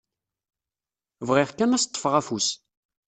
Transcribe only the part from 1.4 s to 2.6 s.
kan ad s-ṭṭfeɣ afus.